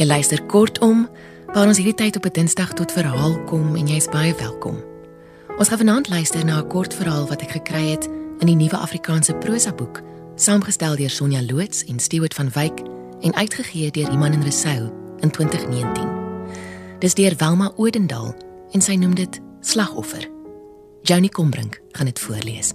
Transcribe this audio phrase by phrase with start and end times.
[0.00, 1.02] Jy luister kortom
[1.52, 4.80] waar ons hierdie tyd op 'n Dinsdag tot verhaal kom en jy's baie welkom.
[5.58, 8.76] Ons gaan vanaand luister na 'n kort verhaal wat ek gekry het in die Nuwe
[8.76, 10.00] Afrikaanse Prosa boek,
[10.36, 12.80] saamgestel deur Sonja Loots en Stewart van Wyk
[13.20, 16.08] en uitgegee deur Iman en Resou in 2019.
[16.98, 18.34] Dis deur Welma Odendaal
[18.70, 20.28] en sy noem dit Slagoffer.
[21.02, 22.72] Johnny Combrink gaan dit voorlees.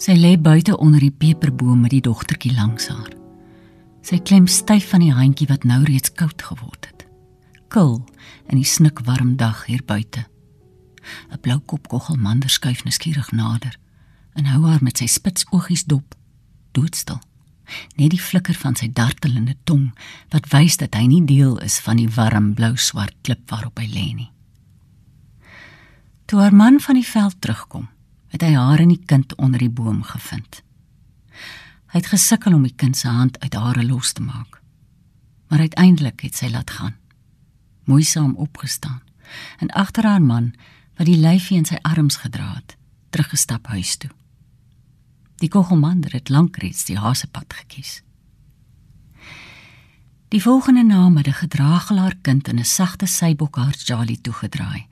[0.00, 3.10] Sy lê buite onder die peperboom met die dogtertjie langs haar.
[4.00, 7.04] Sy klem styf van die handjie wat nou reeds koud geword het.
[7.68, 7.98] Kil
[8.48, 10.24] in die snikwarm dag hier buite.
[11.28, 13.76] 'n Blou kop koggelmander skuif neskierig nader
[14.32, 16.16] en hou haar met sy spits oogies dop,
[16.72, 17.20] doodstil.
[18.00, 19.92] Net die flikker van sy dartelende tong
[20.32, 24.08] wat wys dat hy nie deel is van die warm blou-swart klip waarop hy lê
[24.14, 24.32] nie.
[26.24, 27.88] Toe haar man van die veld terugkom,
[28.30, 30.62] het hy haar en die kind onder die boom gevind.
[31.90, 34.60] Hy het gesukkel om die kind se hand uit haar los te maak.
[35.50, 36.94] Maar uiteindelik het sy laat gaan.
[37.84, 39.02] Moeisaam opgestaan
[39.58, 40.52] en agter haar man
[40.98, 42.76] wat die lyfie in sy arms gedra het,
[43.10, 44.10] teruggestap huis toe.
[45.42, 48.02] Die kogelmander het lank reeds die hasepad gekies.
[50.30, 54.86] Die volgende namiddag gedraag haar kind in 'n sagte sybokhaar Charlie toegedraai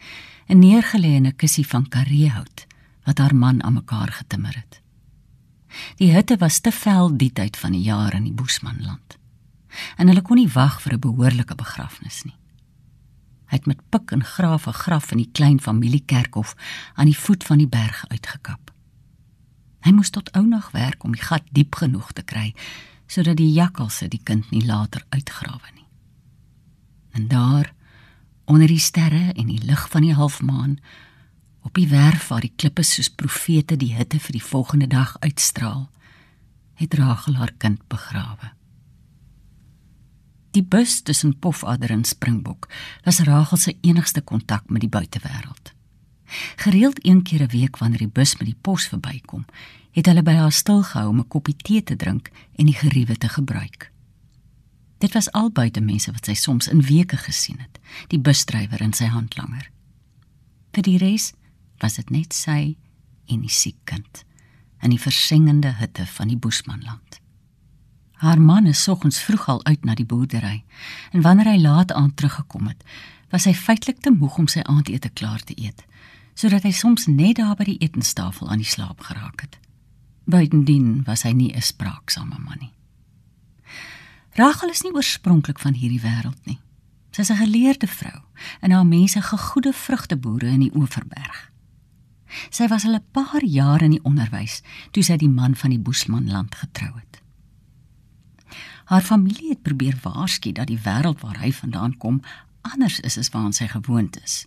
[0.46, 2.66] en neergelê in 'n kussie van kareehout
[3.08, 4.82] wat haar man aan mekaar getimmer het.
[5.96, 9.16] Die hitte was te vel die tyd van die jaar in die Boesmanland.
[9.96, 12.36] En hulle kon nie wag vir 'n behoorlike begrafnis nie.
[13.48, 16.54] Hy het met pik en graaf 'n graf in die klein familiekerkhof
[16.94, 18.72] aan die voet van die berg uitgekap.
[19.80, 22.54] Hy moes tot oudag werk om die gat diep genoeg te kry
[23.06, 25.86] sodat die jakkalse die kind nie later uitgrawe nie.
[27.10, 27.72] En daar
[28.44, 30.78] onder die sterre en die lig van die halfmaan
[31.68, 35.90] op die werf waar die klippe soos profete die hitte vir die volgende dag uitstraal,
[36.80, 38.54] het Rachel haar kind begrawe.
[40.56, 42.70] Die bus tussen Pofadder en Springbok
[43.04, 45.74] was Rachel se enigste kontak met die buitewêreld.
[46.56, 49.44] Gereeld een keer 'n week wanneer die bus met die pos verbykom,
[49.92, 53.28] het hulle by haar stilgehou om 'n koppie tee te drink en die geriewe te
[53.28, 53.92] gebruik.
[54.98, 58.92] Dit was al buite mense wat sy soms in weke gesien het, die busdrywer en
[58.92, 59.70] sy handlanger.
[60.72, 61.32] Vir die res
[61.78, 62.76] was dit net sy
[63.26, 64.24] en die siek kind
[64.82, 67.20] in die versengende hitte van die Boesmanland.
[68.18, 70.64] Haar man is soggens vroeg al uit na die boerdery
[71.12, 72.82] en wanneer hy laat aand teruggekom het,
[73.30, 75.84] was hy feitelik te moeg om sy aandete klaar te eet,
[76.34, 79.58] sodat hy soms net daar by die etenstafel aan die slaap geraak het.
[80.28, 82.72] Buitendien was hy nie 'n spraaksame man nie.
[84.34, 86.58] Rachel is nie oorspronklik van hierdie wêreld nie.
[87.10, 88.22] Sy is 'n geleerde vrou
[88.60, 91.50] en haar mense gegoede vrugteboere in die Oeverberg.
[92.50, 95.78] Sy was al 'n paar jaar in die onderwys toe sy die man van die
[95.78, 97.22] Boesmanland getrou het.
[98.84, 102.22] Haar familie het probeer waarsku dat die wêreld waar hy vandaan kom
[102.60, 104.46] anders is as waaraan sy gewoond is.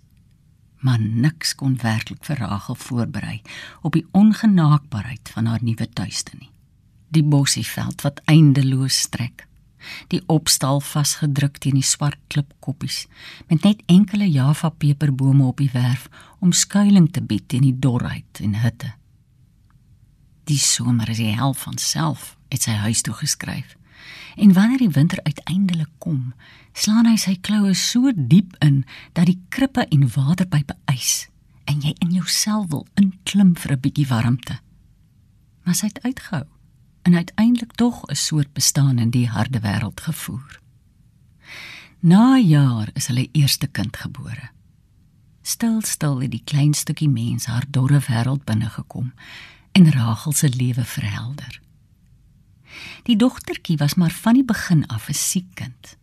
[0.82, 3.42] Maar niks kon werklik vir Rachel voorberei
[3.82, 6.50] op die ongenaakbaarheid van haar nuwe tuiste nie.
[7.10, 9.46] Die bossieveld wat eindeloos strek,
[10.14, 13.06] die opstal vasgedruk teen die swart klipkoppies
[13.50, 16.08] met net enkele Java peperbome op die werf
[16.40, 18.94] om skuilings te bied teen die dorheid en hitte.
[20.50, 23.78] Die somer is die hel van self, het sy huis toe geskryf.
[24.36, 26.34] En wanneer die winter uiteindelik kom,
[26.74, 28.82] slaan hy sy kloue so diep in
[29.14, 31.28] dat die krippe en waterpype ys
[31.70, 34.60] en jy in jouself wil inklim vir 'n bietjie warmte.
[35.64, 36.48] Maar sy het uitgehou
[37.02, 40.60] en uiteindelik tog 'n soort bestaan in die harde wêreld gevoer.
[42.00, 44.50] Na jaar is hulle eerste kind gebore.
[45.42, 49.14] Stil stil het die klein stukkie mens haar dorre wêreld binne gekom
[49.72, 51.62] en Rachel se lewe verhelder.
[53.04, 55.98] Die dogtertjie was maar van die begin af 'n siek kind.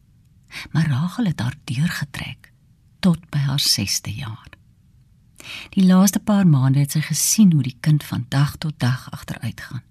[0.71, 2.53] Maar Rachel het haar deurgetrek
[2.99, 4.49] tot by haar 6ste jaar.
[5.71, 9.83] Die laaste paar maande het sy gesien hoe die kind van dag tot dag agteruitgaan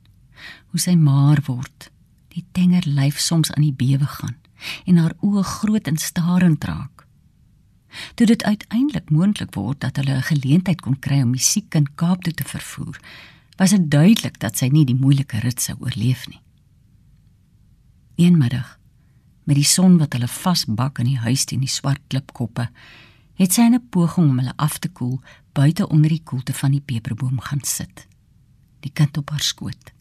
[0.72, 1.92] hoe sy maar word,
[2.38, 4.38] die tenger lyf soms aan die bewe gaan
[4.86, 7.06] en haar oë groot en starend raak.
[8.16, 11.95] Toe dit uiteindelik moontlik word dat hulle 'n geleentheid kon kry om die siek kind
[11.95, 13.00] Kaap toe te vervoer,
[13.57, 16.42] was dit duidelik dat sy nie die moeilike rit sou oorleef nie.
[18.16, 18.80] Eenmiddag,
[19.44, 22.69] met die son wat hulle vasbak in die huis teen die swart klipkoppe,
[23.34, 25.22] het sy 'n poging om hulle af te koel
[25.54, 28.07] buite onder die koelte van die peperboom gaan sit.
[28.80, 29.96] Die kind op haar skoot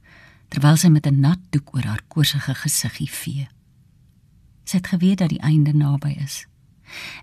[0.49, 3.49] terwyl sy met 'n nat doek oor haar koorsige gesiggie vee.
[4.65, 6.47] Sy het geweet dat die einde naby is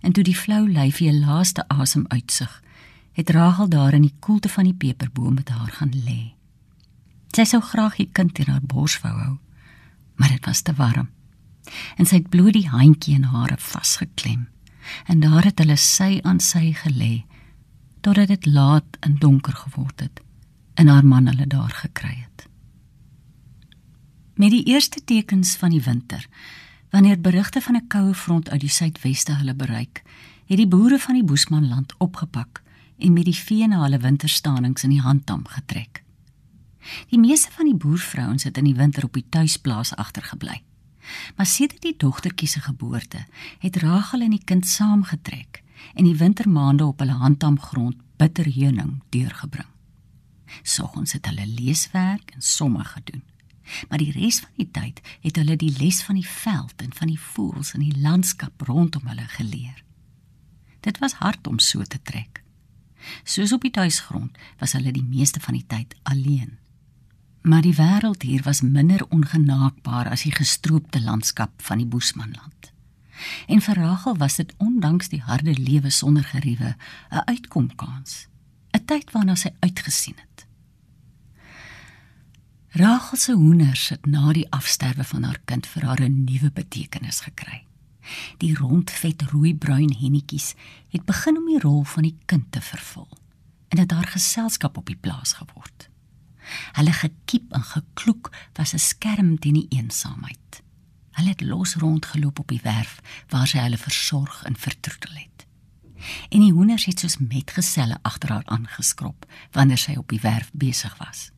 [0.02, 2.62] En toe die flou lyfie 'n laaste asem uitsig,
[3.12, 6.34] het Rachel daar in die koelte van die peperboom met haar gaan lê.
[7.32, 9.38] Sy sou graag die kind in haar bors wou hou,
[10.16, 11.10] maar dit was te warm.
[11.98, 14.48] En sy het bloot die handjie in hare vasgeklem.
[15.06, 17.24] En daar het hulle sy aan sy gelê
[18.02, 20.20] totdat dit laat en donker geword het
[20.74, 22.48] en haar man hulle daar gekry het.
[24.34, 26.28] Met die eerste tekens van die winter,
[26.90, 30.02] wanneer berigte van 'n koue front uit die suidweste hulle bereik,
[30.46, 32.62] het die boere van die Boesmanland opgepak
[32.98, 36.04] en met die vee na hulle winterstanings in die handtam getrek.
[37.10, 40.62] Die meeste van die boervrouens het in die winter op die tuisplaas agtergebly.
[41.36, 43.26] Maar sedert die dogtertjie se geboorte,
[43.60, 45.64] het Rachel en die kind saamgetrek
[45.94, 49.68] en die wintermaande op hulle handtamgrond bitter heuning deurgebring.
[50.62, 53.33] Soggens het hulle leeswerk en somme gedoen.
[53.90, 57.08] Maar die res van die tyd het hulle die les van die veld en van
[57.08, 59.84] die voëls en die landskap rondom hulle geleer.
[60.84, 62.44] Dit was hard om so te trek.
[63.24, 66.58] Soos op die tuisgrond was hulle die meeste van die tyd alleen.
[67.44, 72.72] Maar die wêreld hier was minder ongenaakbaar as die gestroopte landskap van die Boesmanland.
[73.48, 76.76] En vir Rachel was dit ondanks die harde lewe sonder geriewe
[77.12, 78.28] 'n uitkomkans,
[78.72, 80.33] 'n tyd waarna sy uitgesien het.
[82.76, 87.20] Rachel se hoenders het na die afsterwe van haar kind vir haar 'n nuwe betekenis
[87.20, 87.68] gekry.
[88.38, 90.56] Die rond vet rooi-bruin hennetjies
[90.90, 93.10] het begin om die rol van die kind te vervul
[93.68, 95.90] en dit haar geselskap op die plaas geword.
[96.72, 100.64] Hulle gekiep en gekloek was 'n skerm teen die eensaamheid.
[101.12, 105.46] Hulle het los rondgeloop op die werf waar sy hulle versorg en vertroetel het.
[106.30, 110.98] En die hoenders het soos metgeselle agter haar aangeskrob wanneer sy op die werf besig
[110.98, 111.33] was.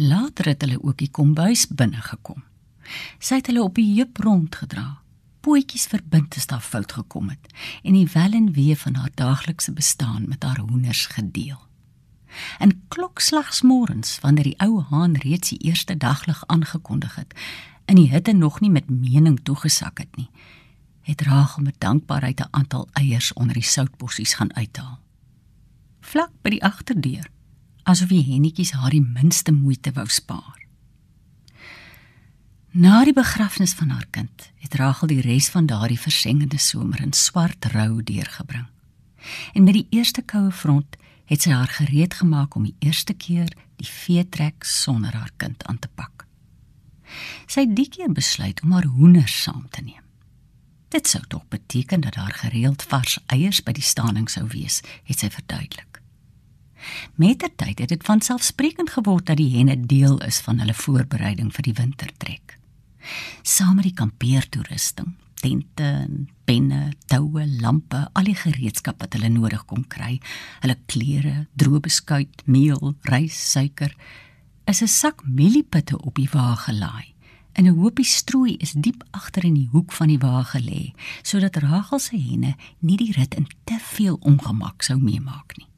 [0.00, 2.40] Later het hulle ook die kombuis binne gekom.
[3.20, 5.02] Sy het hulle op die heup rondgedra.
[5.44, 7.50] Pootjies verbind as daar fout gekom het
[7.84, 11.58] en die wel en wee van haar daaglikse bestaan met haar hoenders gedeel.
[12.58, 17.36] En klokslagsmorens wanneer die ou haan reeds die eerste daglig aangekondig het
[17.84, 20.30] en die hitte nog nie met mening toegesak het nie,
[21.02, 24.98] het Rachel met dankbaarheid 'n aantal eiers onder die soutbossies gaan uithaal.
[26.00, 27.30] Vlak by die agterdeur
[27.82, 30.58] asof die hennetjies haar die minste moeite wou spaar.
[32.70, 37.12] Na die begrafnis van haar kind, het Rachel die res van daardie versengende somer in
[37.12, 38.68] swart rou deurgebring.
[39.54, 40.96] En met die eerste koue front
[41.26, 43.50] het sy haar gereed gemaak om die eerste keer
[43.82, 46.26] die veetrek sonder haar kind aan te pak.
[47.50, 50.06] Sy het die keer besluit om haar hoenders saam te neem.
[50.90, 55.22] Dit sou tog beteken dat daar gereeld vars eiers by die staning sou wees, het
[55.22, 55.89] sy verduidelik.
[57.14, 61.62] Mettertyd het dit van selfsprekend geword dat die henne deel is van hulle voorbereiding vir
[61.62, 62.58] die wintertrek.
[63.42, 66.08] Saam met die kampeertoerusting, tente,
[66.44, 70.18] penne, toue, lampe, al die gereedskap wat hulle nodig kon kry,
[70.64, 73.94] hulle klere, droë beskuit, meel, rys, suiker,
[74.66, 77.14] is 'n sak mieliepitte op die wa gelaai.
[77.52, 80.92] En 'n hoopie strooi is diep agter in die hoek van die wa gelê,
[81.22, 85.69] sodat Rachel se henne nie die rit in te veel ongemak sou meemaak nie.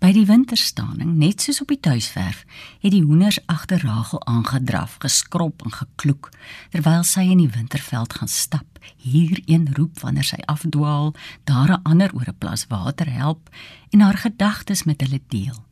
[0.00, 2.46] By die winterstaaning, net soos op die tuisverf,
[2.80, 6.30] het die hoenders agter Rachel aangedraf, geskrop en gekloek
[6.72, 8.80] terwyl sy in die winterveld gaan stap.
[8.96, 11.12] Hier een roep wanneer sy afdwaal,
[11.44, 13.50] daar 'n ander oor 'n plas water help
[13.90, 15.66] en haar gedagtes met hulle deel.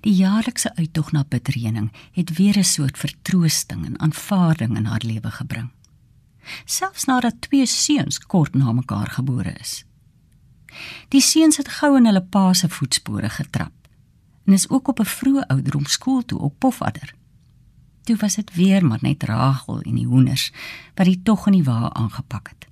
[0.00, 5.30] Die jaarlikse uittog na Bitrening het weer 'n soort vertroosting en aanvaarding in haar lewe
[5.30, 5.70] gebring.
[6.64, 9.84] Selfs nadat twee seuns kort na mekaar gebore is.
[11.08, 13.72] Die seuns het gou in hulle pa se voetspore getrap
[14.48, 17.14] en is ook op 'n vroeë ouderdom skool toe op Pofadder.
[18.02, 20.52] Toe was dit weer maar net Rachel en die hoenders
[20.94, 22.66] wat die tog in die wa aangepak het.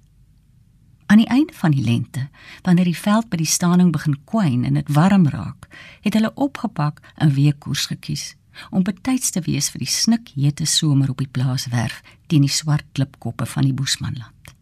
[1.06, 2.28] Aan die einde van die lente,
[2.62, 5.68] wanneer die veld by die staning begin kwyn en dit warm raak,
[6.00, 8.36] het hulle opgepak en weer koers gekies
[8.70, 13.46] om betyds te wees vir die snikhete somer op die plaaswerf teen die swart klipkoppe
[13.46, 14.54] van die Boesmanland.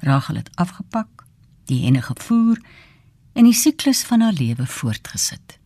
[0.00, 1.24] Rachel het afgepak
[1.68, 2.58] die henne gevoer
[3.38, 5.58] en die siklus van haar lewe voortgesit.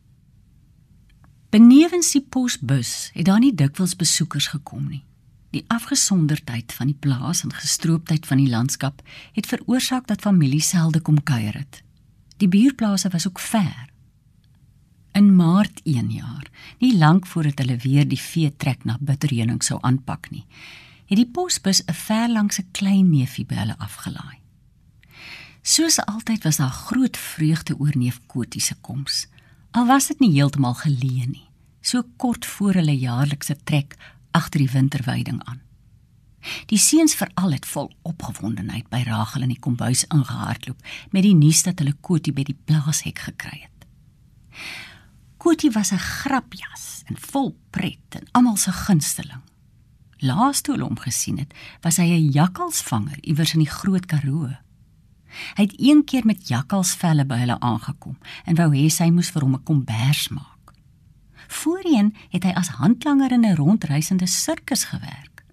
[1.53, 5.03] Benewens die posbus het daar nie dikwels besoekers gekom nie.
[5.53, 9.03] Die afgesonderdheid van die plaas en gestrooptheid van die landskap
[9.37, 11.83] het veroorsaak dat families selde kom kuier het.
[12.41, 13.91] Die buurplase was ook ver.
[15.13, 16.49] In Maart 1 jaar,
[16.81, 20.47] nie lank voordat hulle weer die vee trek na Bitterheuning sou aanpak nie,
[21.07, 24.42] het die posbus 'n ver langs 'n klein neefie by hulle afgelaai.
[25.63, 29.27] Soos altyd was daar groot vreugde oor neef Kotie se koms.
[29.71, 31.49] Al was dit nie heeltemal geleë nie,
[31.81, 33.95] so kort voor hulle jaarlikse trek
[34.31, 35.61] agter die winterweiding aan.
[36.67, 40.83] Die seuns veral het vol opgewondenheid by Rachel in die kombuis ingehardloop
[41.15, 43.87] met die nuus dat hulle Kotie by die plaashek gekry het.
[45.39, 49.43] Kotie was 'n grapjas en vol pret en almal se gunsteling.
[50.19, 54.51] Laaste hulle hom gesien het, was hy 'n jakkalsvanger iewers in die Groot Karoo.
[55.57, 59.43] Hy het een keer met jakkalsvelle by hulle aangekom en wou hê sy moes vir
[59.43, 60.73] hom 'n kombers maak.
[61.49, 65.45] Voorheen het hy as handlanger in 'n rondreisende sirkus gewerk.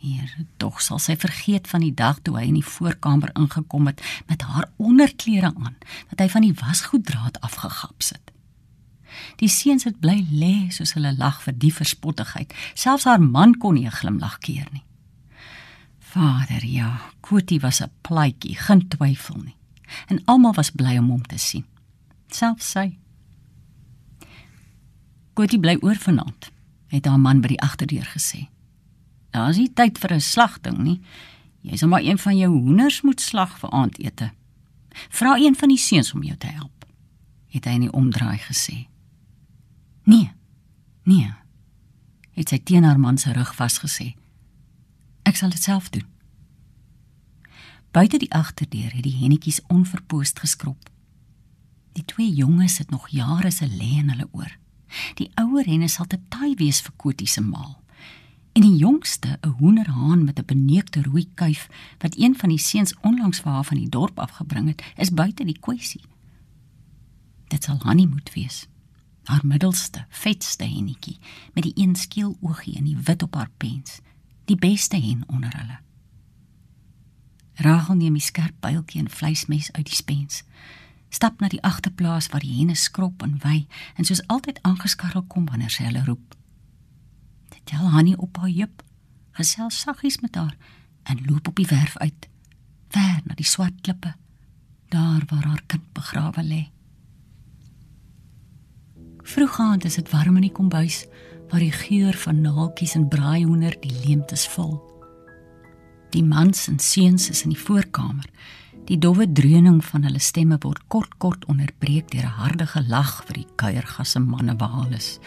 [0.00, 4.00] Hier, tog sal sy vergeet van die dag toe hy in die voorkamer ingekom het
[4.26, 5.76] met haar onderklere aan,
[6.08, 8.32] dat hy van die wasgoeddraad afgegaps het.
[9.36, 12.54] Die seuns het bly lê soos hulle lag vir die verspottigheid.
[12.74, 14.84] Selfs haar man kon nie 'n glimlag keer nie.
[16.10, 19.56] Vader, ja, Koetie was 'n plaatjie, geen twyfel nie.
[20.06, 21.64] En almal was bly om hom te sien.
[22.28, 22.98] Selfs sy.
[25.32, 26.50] Koetie bly oor vanaand,
[26.86, 28.48] het haar man by die agterdeur gesê.
[29.30, 31.00] Daar's nie tyd vir 'n slagting nie.
[31.60, 34.32] Jy sal maar een van jou hoenders moet slag vir aandete.
[35.08, 36.84] Vra een van die seuns om jou te help,
[37.46, 38.86] het hy in die omdraai gesê.
[40.04, 40.32] Nee.
[41.02, 41.32] Nee.
[42.30, 44.14] Het sy teen haar man se rug vasgesê.
[45.22, 46.06] Ek sal dit self doen.
[47.90, 50.90] Buite die agterdeur het die hennetjies onverpoost geskrob.
[51.92, 54.56] Die twee jonges het nog jare se lê in hulle oor.
[55.14, 57.80] Die ouer henne sal te taai wees vir Kotie se maal
[58.52, 62.94] en die jongste 'n hoenderhaan met 'n beneekte rooi kuif wat een van die seuns
[63.00, 66.04] onlangs vir haar van die dorp afgebring het, is buite die kwessie.
[67.48, 68.66] Dit sal Hanni moet wees.
[69.24, 71.18] Haar middelste, vetste hennetjie
[71.54, 74.00] met die een skeel oogie en die wit op haar pens,
[74.50, 75.78] die beste hen onder hulle.
[77.60, 80.42] Rachel neem die skerp byltjie en vleismes uit die spens.
[81.10, 83.64] Stap na die agterplaas waar die henne skrop en wy
[83.96, 86.38] en soos altyd aangeskarrel kom wanneer sy hulle roep
[87.70, 88.82] tel Hanni op haar heup,
[89.38, 90.56] gesels saggies met haar
[91.02, 92.28] en loop op die werf uit,
[92.88, 94.14] ver na die swart klippe,
[94.90, 96.62] daar waar haar kind begrawe lê.
[99.22, 101.04] Vroegaand is dit warm in die kombuis
[101.50, 104.78] waar die geur van naaltjies en braaihoender die leemtes vul.
[106.14, 108.26] Die mans en seuns is in die voorkamer.
[108.86, 113.34] Die dowwe dreuning van hulle stemme word kort kort onderbreek deur 'n harde gelag vir
[113.34, 115.18] die kuiergasse manne behaal is.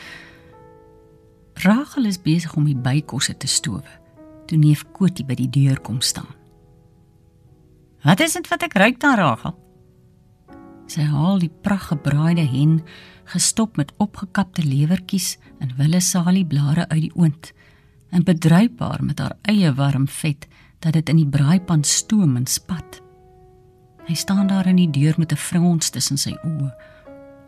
[1.53, 4.00] Rachel is besig om die bykosse te stowe.
[4.48, 6.36] Toe neef Kotie by die deur kom staan.
[8.03, 9.56] "Wat is dit wat ek ruik daar, Rachel?"
[10.87, 12.81] Sy haal die pragtgebraaide hen,
[13.31, 17.53] gestop met opgekapte lewertjies en wille salieblare uit die oond
[18.13, 20.45] en bedryf haar met haar eie warm vet
[20.85, 22.99] dat dit in die braaipan stoom en spat.
[24.05, 26.71] Hy staan daar in die deur met 'n frons tussen sy oë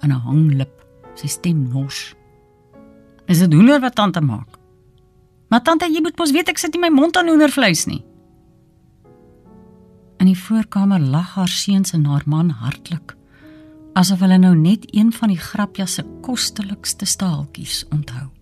[0.01, 2.15] en 'n hanglip, sy stem nors.
[3.27, 4.57] Is dit hoender wat tante maak?
[5.49, 8.03] Maar tante, jy moet mos weet ek sit nie my mond aan hoendervleis nie.
[10.17, 13.15] In die voorkamer lag haar seuns en haar man hartlik,
[13.95, 18.34] asof hulle nou net een van die grapjas se kostelikste staaltjies onthou.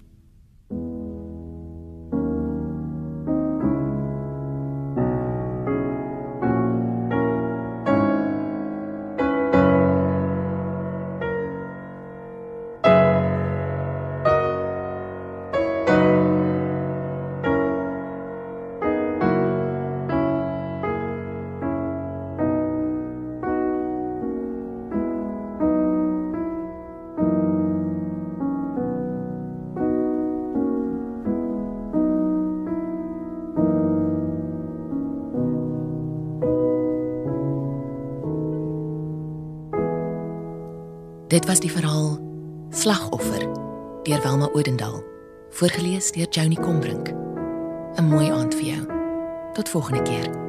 [41.33, 42.19] Dit was die verhaal
[42.69, 43.47] Slagoffer
[44.03, 45.03] deur Welma Odendaal,
[45.49, 47.09] voorgeles deur Joni Combrink.
[47.09, 48.85] 'n Mooi aand vir jou.
[49.53, 50.42] Tot volgende keer.